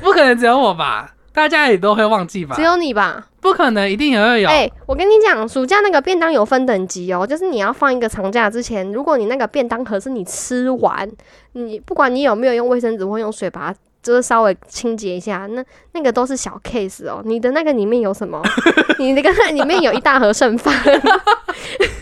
[0.00, 1.14] 不可能只有我吧？
[1.38, 2.62] 大家也都会忘记吧只？
[2.62, 3.28] 有你吧？
[3.40, 4.48] 不可能，一定也会有。
[4.48, 11.08] 哎、我跟你讲，暑假那个便当有分等级哦，就是你要放一个长假之前，如果你那个便当盒是你吃完，
[11.52, 13.78] 你不管你有没有用卫生纸或用水把它。
[14.00, 17.20] 就是稍微清洁一下，那那个都是小 case 哦。
[17.24, 18.40] 你的那个里面有什么？
[18.98, 20.72] 你那个里面有一大盒剩饭，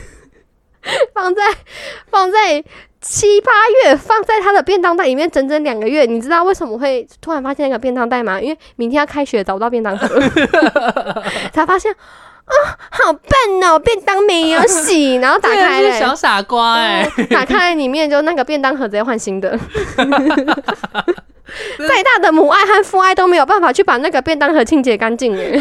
[1.14, 1.42] 放在
[2.08, 2.62] 放在
[3.08, 3.52] 七八
[3.84, 6.04] 月，放在他的便当袋里面整整两个月。
[6.04, 8.40] 你知道为什么会突然发现那个便当袋吗？
[8.40, 10.08] 因为明天要开学，找不到便当盒，
[11.52, 12.52] 才发现啊，
[12.90, 19.56] 好笨哦，便当没有洗， 然后打这个开了，小傻瓜哎、哦打开里面就那个便当盒直接换新的。
[21.78, 25.52] 再大的母爱和父爱都没有办法去把那个便当盒清洁干净哎！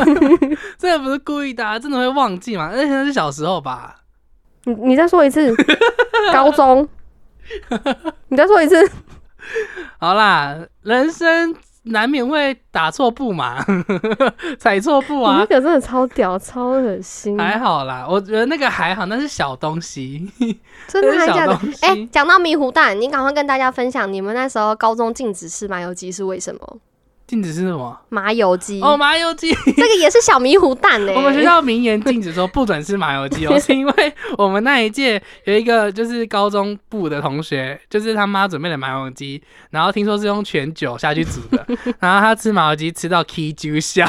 [0.80, 2.72] 这个不是故意的、啊，真的会忘记嘛？
[2.74, 3.98] 那现在是小时候吧？
[4.64, 5.56] 你你再说一次，
[6.34, 6.90] 高中，
[8.30, 8.76] 你再说一次，
[10.00, 13.64] 好啦，人生难免会打错步嘛，
[14.58, 15.46] 踩错步啊那啊。
[15.46, 20.28] 个真的超屌，超恶心，还好啦，我觉得那个还好，那是小东西。
[20.88, 21.72] 真的还假的小东？
[21.72, 26.78] 西哎、讲到迷糊蛋，你赶快跟大家分享，你们那时候高中禁止吃麻油鸡是为什么？
[27.28, 27.98] 禁止是什么？
[28.10, 29.52] 麻油鸡，哦，麻油鸡。
[29.54, 41.66] 这个也是小迷糊蛋呢、 我们学校名言禁止说不准吃麻油鸡哦， 是因为我们那一届有一个就是高中部的同学，就是他妈准备了麻油鸡，然后听说是用全酒下去煮的，
[42.00, 44.06] 然后他吃麻油鸡吃到 K 就笑，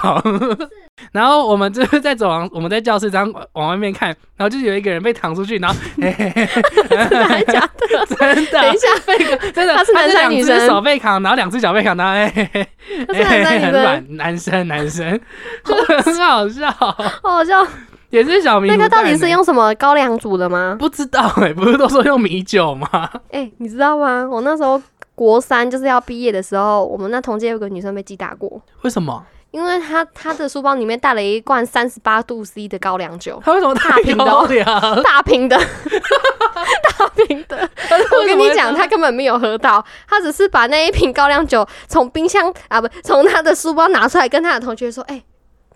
[1.12, 6.46] 然后我们就是在走廊，我们在教室这样往外面看，然后就有一个人被躺出去，然后嘿嘿嘿
[6.88, 8.06] 真的还假的？
[8.16, 9.18] 真的等一下，被
[9.52, 12.66] 真的他是男生女生手被扛，然后两只脚被扛，然后嘿嘿
[13.06, 15.20] 嘿他是男生女生，很软，男生男生，
[15.64, 16.70] 很 好笑。
[16.70, 17.66] 好好笑。
[18.10, 20.76] 也是小米、那个到底是用什么高粱煮的吗？
[20.78, 23.10] 不知道哎、不是都说用米酒吗？
[23.32, 24.26] 哎、你知道吗？
[24.30, 24.80] 我那时候
[25.16, 29.22] 国三就是要毕业的时候，我们那同届有个女生被击打过，为什么？
[29.56, 34.66] 因为他他的书包里面带了一罐三十八度 C 的高粱酒，他为什么大瓶的哦高粱？
[35.02, 35.56] 大瓶的，
[36.98, 37.56] 大瓶的。
[38.12, 45.24] 我跟你讲，他根本没有喝到，他只是把那一瓶高粱酒从冰箱啊不从他的书包拿出来，跟他的同学说：“哎、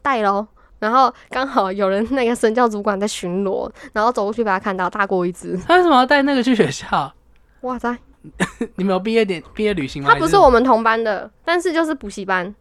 [0.03, 0.47] 带喽。”
[0.79, 5.59] 然后刚好有人那个神教主管在巡逻，然后走过去把他看到，大过一只。
[5.67, 7.11] 他为什么要带那个去学校？
[7.63, 7.97] 哇塞，
[8.77, 10.11] 你们有毕业点毕业旅行吗？
[10.13, 12.55] 他不是我们同班的，但是就是补习班，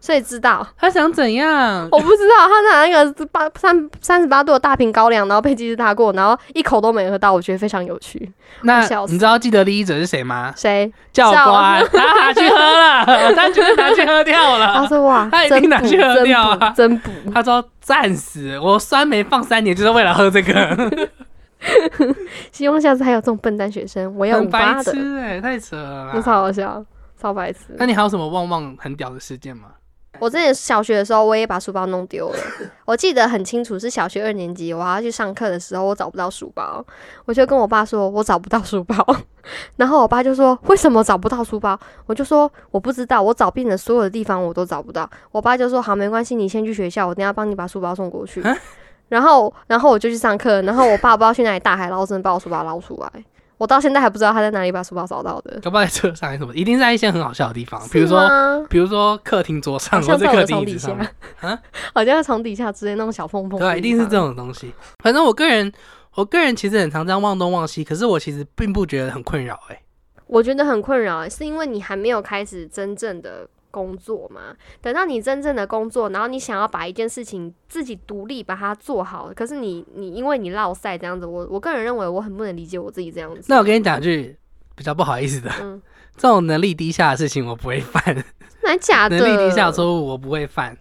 [0.00, 0.66] 所以知道。
[0.76, 1.88] 他想怎样？
[1.90, 8.30] 我不知道他拿那个八三三十八度的大瓶高粱，然后被机智打过，然后一口都没喝到，我觉得非常有趣。
[8.62, 10.52] 那你知道记得利益者是谁吗？
[10.56, 10.90] 谁？
[11.12, 14.86] 教官，他拿去喝了，他绝对拿去喝掉了 他。
[14.86, 17.10] 说哇，他一定拿去喝真掉真补。
[17.34, 21.06] 他说暂时，我酸梅放三年就是为了喝这个，
[22.52, 26.22] 希望下次还有这种笨蛋学生，我要五八的，白痴哎、太扯了那。
[26.22, 26.84] 超好笑，
[27.20, 27.58] 超白痴。
[27.76, 29.68] 那你还有什么旺旺很屌的事件吗？
[30.20, 32.38] 我之前小学的时候，我也把书包弄丢了。
[32.84, 36.84] 我记得很清楚，是小学二年级，我要去上课的时候，我找不到书包，
[37.24, 38.96] 我就跟我爸说，我找不到书包。
[39.76, 41.78] 然后我爸就说，为什么找不到书包？
[42.06, 45.08] 我就说我不知道，我找遍了所有的地方，我都找不到。
[45.30, 48.56] 我爸就说，好，没关系，你先去学校，我等下帮你把书包送过去啊。
[49.08, 53.24] 然后，然后我就去上课，然后我爸不知道去哪里大海捞针，把我书包捞出来。
[53.58, 55.58] 我到现在还不知道他在哪里把书包找到的。
[55.60, 61.58] 搞不好在车上还是什么，一定在一些很好笑的地方，比如说比如说客厅桌上或者在我的厅椅子上床底下，，啊，
[61.92, 63.58] 好像在床底下之类那种小缝缝。
[63.58, 64.16] 对啊，一定是这。
[64.16, 64.72] 种东西。
[65.02, 65.72] 反正我个人，
[66.14, 69.80] 我个人其实很常这样忘东忘西，可是我其实并不觉得很困扰、欸。
[70.26, 74.54] 我觉得很困扰，是因为你还没有开始真正的工作嘛。
[74.80, 83.46] 等到你真正的工作，然后你想要把一件事情自己独立把它做好，可是你你因为你落赛这样子，我我个人认为我很不能理解我自己这样子。
[83.48, 84.36] 那我跟你讲句
[84.74, 85.80] 比较不好意思的，嗯，
[86.16, 88.02] 这种能力低下的事情我不会犯，
[88.62, 89.18] 真假的？
[89.18, 90.76] 能力低下的错误我不会犯，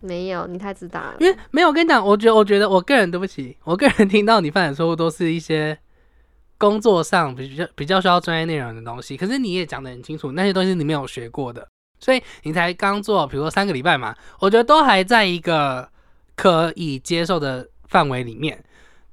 [0.00, 1.16] 没有，你太自大了。
[1.20, 1.68] 因为没有。
[1.68, 5.76] 我跟你讲，我觉得，我觉得我个人对不起，我个人听到你犯的错误都是一些
[6.56, 11.66] 工作上比较比较需要专业内容的东西，可是你也讲的很清楚，那些东西你没有学过的，
[12.00, 15.88] 所以你才刚做，比如说三个礼拜嘛，我觉得都还在一个
[16.36, 18.62] 可以接受的范围里面。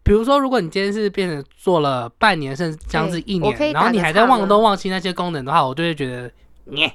[0.04, 6.32] 比如说，如果你今天是变成做了半年甚至将近一年，然后你还在忘东忘西那些功能的话，我就会觉得，
[6.66, 6.92] 你，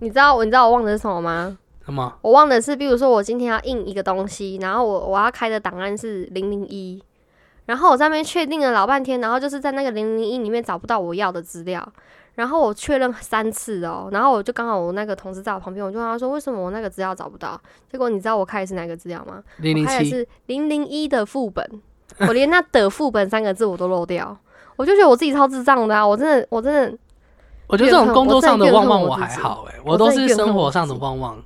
[0.00, 1.56] 你知道我你知道我忘的是什么吗？
[1.82, 2.18] 什么？
[2.20, 7.02] 我忘的是，比如说我今天要印一个东西，然后我我要开的档案是零零一，
[7.64, 11.90] 然后我在那边确定了老半天，然后就是在那个零零一里面找不到我要的资料，
[12.34, 17.60] 然后我确认三次哦，然后我就刚好我那个同事在我旁边，我就问他说为什么我那个资料找不到？
[17.90, 19.42] 结果你知道我开的是哪个资料吗？
[19.58, 21.68] 零零七，是零零一的副本，
[22.20, 24.36] 我连那的副本三个字我都漏掉，
[24.76, 26.06] 我就觉得我自己超智障的啊！
[26.06, 26.98] 我真的，我真的，
[27.66, 31.42] 我觉得这种工作上的旺旺我还好哎、我我都是生活上的旺旺，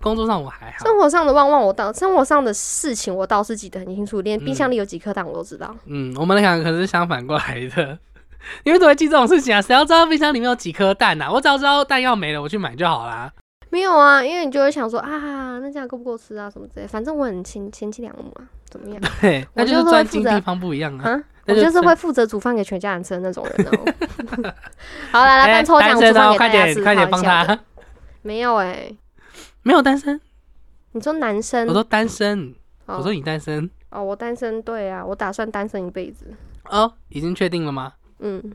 [0.00, 0.84] 工作上我还好。
[0.84, 5.72] 生活上的旺旺我倒，生活上的事情我倒是记得很清楚，连冰箱里有几颗蛋我都知道。
[5.86, 7.98] 嗯，我们两个可是相反过来的。
[8.64, 9.60] 你们怎么会记这种事情啊？
[9.62, 11.30] 谁要知道冰箱里面有几颗蛋啊？
[11.30, 13.32] 我只要知道蛋要没了，我去买就好啦。
[13.70, 16.86] 没有啊，因为你就会想说啊，那这样够不够吃啊，什么之类。
[16.86, 19.00] 反正我很贤贤妻良母啊，怎么样？
[19.20, 21.22] 对，那就是我就是专精地方不一样啊。
[21.46, 24.52] 我就是会负责煮饭给全家人吃的那种人哦。
[25.10, 27.22] 好，来来哎办抽奖，煮单身哦，快饭给大家吃，点快点帮。
[27.22, 27.58] 他。
[28.22, 28.92] 没有哎、
[29.62, 30.20] 没有单身，
[30.92, 31.66] 你说男生？
[31.66, 32.54] 我说单身，
[32.86, 36.26] 哦我说你单身哦，我单身，对啊，我打算单身一辈子。
[36.68, 37.94] 哦，已经确定了吗？
[38.22, 38.52] 嗯，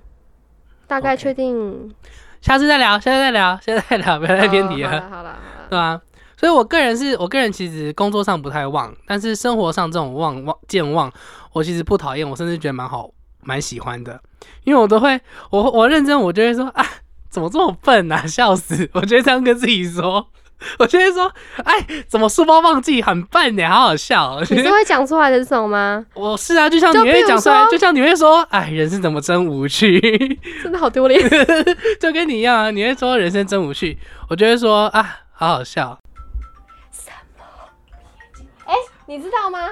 [0.88, 1.94] 大概确定。
[2.42, 4.90] 下次再聊，下次再聊， 下次再聊，不要再偏题了。
[4.90, 6.02] 哦好了好了好了，对啊，
[6.38, 11.12] 所以我个人是我个人其实工作上不太旺，但是生活上这种旺旺健忘，
[11.52, 13.10] 我其实不讨厌，我甚至觉得蛮好
[13.42, 14.22] 蛮喜欢的，
[14.64, 16.86] 因为我都会我我认真，我就会说啊，
[17.30, 18.90] 怎么这么笨啊，笑死！
[18.94, 20.28] 我觉得这样跟自己说。
[20.80, 21.32] 我就会说，
[21.64, 24.44] 哎，怎么书包忘记，很笨呢，好好笑哦。
[24.50, 26.06] 你是会讲出来的这种吗？
[26.16, 30.00] 我是啊，就像你会讲出来，说就像你会说，哎，人生怎么真无趣，
[30.64, 31.22] 真的好丢脸。
[32.00, 33.98] 就跟你一样啊，你会说人生真无趣，
[34.30, 35.98] 我就会说啊，好好笑。
[38.66, 38.74] 哎
[39.06, 39.70] 你知道吗？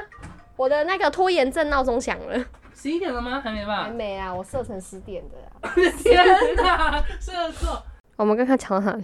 [0.56, 2.45] 我的那个拖延症闹钟响了。
[2.74, 3.41] 十一点了吗？
[3.43, 3.93] 还没吧还吧？
[3.93, 5.74] 没啊，我设成十点的啊。
[6.02, 6.24] 天
[6.56, 7.82] 哪，射手
[8.15, 9.04] 我们刚刚讲到哪里？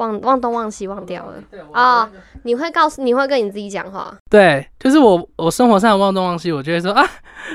[0.00, 1.34] 忘忘东忘西忘掉了。
[1.72, 2.10] 啊
[2.42, 4.16] 你会告诉，你会跟你自己讲话。
[4.30, 7.06] 对，就是我我生活上的忘东忘西，我就会说啊，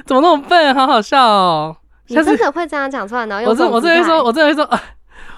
[0.05, 1.75] 怎么那么笨，好好笑哦。
[2.07, 4.79] 你真的会这样讲出来，然后用我这我这这会说，我这会说啊，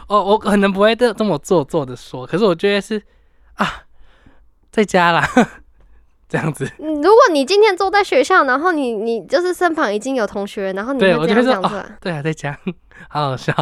[0.10, 3.02] 哦，我可能不会这这么做作的说，可是我觉得是
[3.56, 3.66] 啊，
[4.70, 5.26] 在家啦，
[6.28, 6.70] 这样子。
[6.80, 12.58] 嗯如果你今天坐在学校，然后你你就是身旁已经有同学，然后你就会说样讲出来，哦，对啊，在家，
[13.08, 13.54] 好好笑，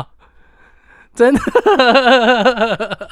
[1.15, 1.39] 真的，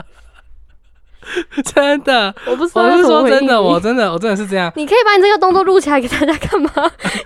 [1.74, 4.70] 真的，我不知道我是说真的，我真的，我真的是这样。
[4.76, 6.70] 你可以把你这个动作录起来给大家看吗？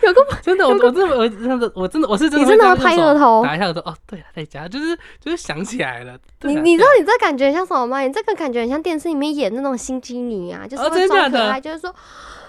[0.04, 6.16] 有 个真的，我我真的我真的我真的我是真的你真的会会这样用手拍额头打一下额头哦，对了，在家就是就是想起来了。
[6.44, 8.02] 你你知道你这感觉像什么吗？
[8.02, 11.94] 你这个感觉很像电视里面演那种心机女啊，就是真的可爱，就是说，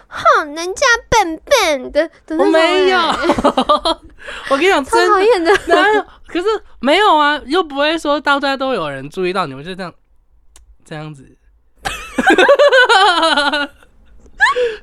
[0.08, 4.00] 哼，人家笨笨的的那种、我没有欸，
[4.50, 5.52] 我跟你讲，真的讨厌的。
[5.66, 6.04] 哪有？
[6.26, 6.46] 可是
[6.80, 9.92] 没有啊，又不会说到家都有人注意到你，们就这样
[10.84, 11.24] 这样子。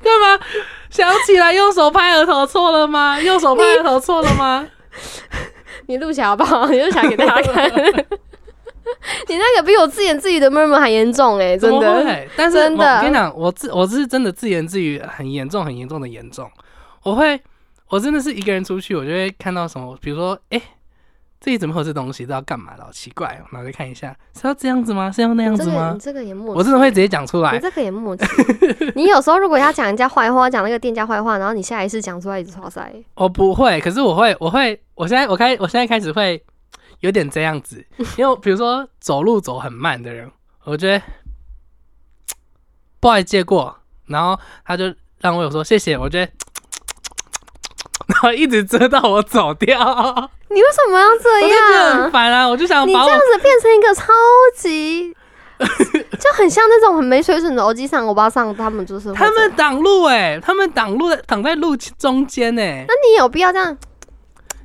[0.02, 0.38] 干嘛？
[0.90, 3.20] 想起来用手拍额头错了吗？
[3.20, 4.66] 用手拍额头错了吗？
[5.88, 6.66] 你录起来好不好？
[6.68, 7.70] 你录起来给大家看。
[9.28, 12.04] 你那个比我自言自语的 murmur 还严重哎、真的。
[12.04, 12.28] 会？
[12.36, 16.50] 但是真的我跟你讲，我自我是真的自言自语很严重、很严重的严重。
[17.02, 17.40] 我会，
[17.88, 20.60] 我真的是一个人出去，我就会看到什么，比如说，哎、
[21.40, 22.26] 这里怎么会有这东西？
[22.26, 22.84] 这要干嘛的？
[22.84, 25.10] 好奇怪哦，然后就看一下，是要这样子吗？
[25.12, 26.24] 是要那样子吗这个你？
[26.24, 27.58] 这个也默契，我真的会直接讲出你来。
[27.58, 28.24] 这个也默契。
[28.96, 32.92] 你有时候如果要讲人家坏话，讲那个店家坏话，然后你下意识讲出来，一直超塞。
[33.14, 36.42] 我不会，可是我会，我会，我现在我开，我现在开始会
[37.00, 37.84] 有点这样子，
[38.16, 40.30] 因为比如说走路走很慢的人，
[40.64, 41.04] 我觉得
[43.00, 46.32] 不好意思借过，然后他就让我有说谢谢，我觉得。
[48.08, 49.76] 然后一直遮到我走掉，
[50.48, 52.12] 你为什么要这样我就觉得很？
[52.12, 52.48] 烦啊！
[52.48, 54.12] 我就想把我这样子变成一个超
[54.54, 55.12] 级，
[56.20, 63.76] 就很像那种很没水准的欧基上、欧巴上，他们就是他们挡路哎、他们挡路挡在路中间哎、那你有必要这样？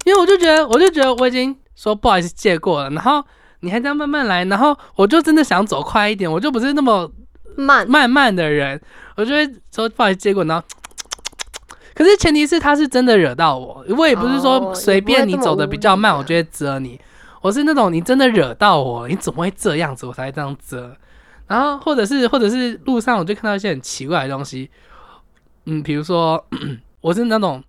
[0.05, 3.23] 因为我就觉得，我就觉得我已经说不好意思借过了，然后
[3.61, 7.11] 你还这样慢慢来，然后我就真的想走快一点，我就不是那么
[7.55, 8.79] 慢，慢慢的人，
[9.17, 10.63] 我就会说不好意思借过，然后。
[11.93, 16.99] 可是前提是他是真的惹到我，我也不是说哦随便你走的比较慢，我就会遮你。
[17.41, 20.95] 我是那种你真的惹到我，你怎么会这样子，我才会这样遮。
[21.47, 24.69] 然后或者是或者是路上我就看到一些很奇怪的东西，
[25.65, 26.43] 嗯，比如说
[27.01, 27.61] 我是那种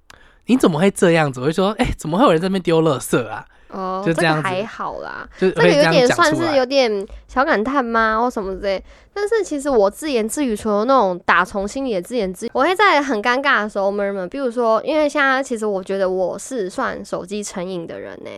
[0.46, 1.40] 你怎么会这样子？
[1.40, 3.44] 我会说，哎、怎么会有人在那边丢垃圾啊？
[3.72, 5.28] 哦，就这个还好啦。
[5.36, 6.52] 就这个有点算是。
[6.52, 8.84] 有点小感叹吗，或什么之类。
[9.14, 14.28] 但是其实我自言自语，除了那种打从心里的自言自语，我会在很尴尬的时候 murmur。
[14.28, 18.30] 比如说，因为现在其实我觉得我是算手机成瘾的人呢、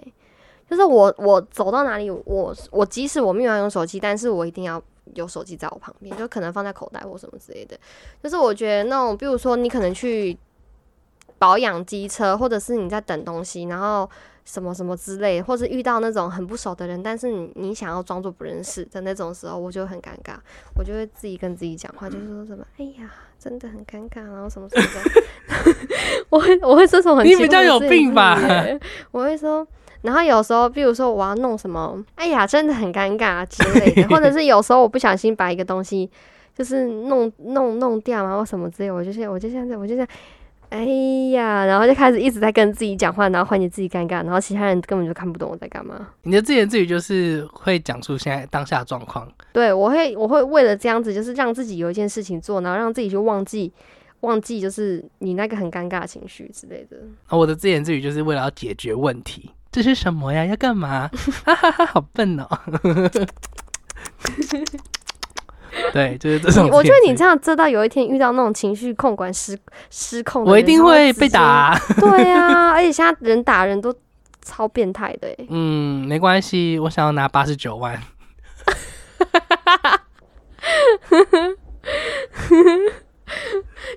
[0.70, 4.80] 就是我我走到哪里，我我即使我没有要用手机，但是我一定要
[5.14, 7.76] 有手机在我旁边，就可能放在口袋或什么之类的。
[8.22, 10.38] 就是我觉得那种，比如说你可能去
[11.38, 14.08] 保养机车，或者是你在等东西，然后
[14.44, 20.34] 什么什么之类，或是遇到那种很不熟的人，但是你你想要装作不认识的那种时候，我就很尴尬，
[20.76, 25.72] 我就会自己跟自己讲话，就是说什么，哎呀，真的很尴尬，然后什么什么的，
[26.28, 28.38] 我会我会说什么很你奇怪比较有病吧
[29.10, 29.66] 我会说，
[30.02, 36.10] 然后有时候，比如说我要弄什么，哎呀，真的很尴尬之类的，或者是有时候我不小心把一个东西
[36.54, 40.08] 就是弄弄弄掉嘛，或什么之类，我就是我就现在我就这样。
[40.70, 40.84] 哎
[41.30, 46.08] 呀，然后就开始一直在跟自己讲话，然后缓解自己尴尬，然后其他人根本就看不懂我在干嘛。
[46.22, 49.30] 你的自言自语就是会讲出现在当下的状况。
[49.52, 53.72] 对我会我会为了这样子，就是让自己有一件事情做，然后让自己去忘记
[54.20, 56.96] 忘记就是你那个很尴尬的情绪之类的。
[57.28, 59.50] 啊我的自言自语就是为了要解决问题。
[59.70, 60.44] 这是什么呀？
[60.46, 61.08] 要干嘛？
[61.44, 62.48] 哈哈哈，好笨哦。
[65.92, 66.70] 对， 就是这种。
[66.70, 69.58] 我觉得你这样，知道有一天遇到那种情绪控管失
[69.90, 71.28] 失控，我一定会被。
[71.28, 73.92] 打啊、对啊，而且现在人打人都
[74.44, 78.00] 超变态的欸嗯，没关系，我想要拿八十九万。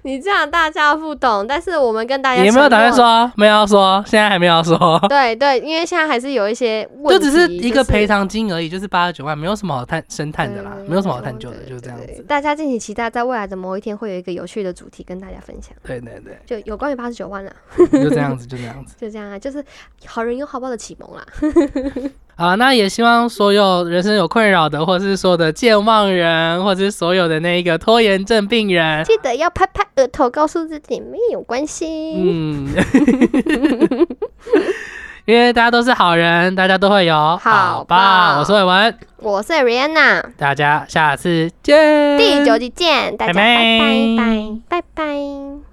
[0.08, 2.94] 你这样大家不懂，但是我们跟大家你有没有打算？
[2.94, 3.32] 说？
[3.36, 4.78] 没有要说，现在还没有要说。
[5.10, 12.24] 对对，因为现在还是有一些问题，就只是一个赔偿金而已，就是八十九万，没有什么好探深探的啦，没有什么好探究的，就是这样子。
[12.26, 17.52] 大家敬请期待，在未来的某一天会有一个有趣的主题跟大家分享，对对对，就有关于八十九万啦，
[17.92, 18.96] 就这样子，就这样子。
[19.02, 19.62] 就这样啊，就是
[20.06, 21.26] 好人有好报的启蒙啦。
[22.38, 32.14] 好，那也希望所有人生有困扰的，或是所有的健忘人，或者是所有的那个拖延症病人，记得要拍拍额头，告诉自己没有关系。
[32.16, 32.68] 嗯，
[35.26, 38.38] 因为大家都是好人，大家都会有好吧。
[38.38, 42.20] 我是伟文，我是 Rihanna，大家下次见。
[42.20, 43.56] 第九集见，大家拜拜
[44.18, 44.26] 拜
[44.70, 45.67] 拜拜拜拜。